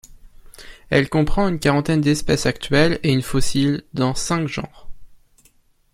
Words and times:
Elle 0.89 1.09
comprend 1.09 1.47
une 1.47 1.59
quarantaine 1.59 2.01
d'espèces 2.01 2.47
actuelles 2.47 2.99
et 3.03 3.13
une 3.13 3.21
fossile 3.21 3.83
dans 3.93 4.15
cinq 4.15 4.47
genres. 4.47 4.89